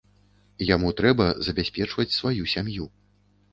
[0.75, 2.91] Яму трэба забяспечваць сваю сям'ю.